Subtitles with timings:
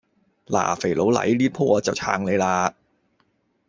[0.47, 2.75] 嗱，肥佬黎，呢舖我就撐你嘞